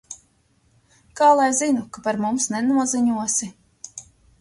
Kā 1.21 1.27
lai 1.41 1.51
zinu, 1.59 1.85
Ka 1.99 2.05
par 2.09 2.19
mums 2.25 2.51
nenoziņosi? 2.57 3.55